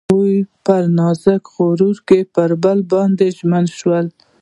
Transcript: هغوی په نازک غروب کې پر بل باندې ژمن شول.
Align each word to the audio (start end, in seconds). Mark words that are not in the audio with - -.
هغوی 0.09 0.37
په 0.65 0.75
نازک 0.97 1.43
غروب 1.55 1.97
کې 2.07 2.19
پر 2.33 2.49
بل 2.63 2.79
باندې 2.91 3.25
ژمن 3.37 3.65
شول. 3.77 4.07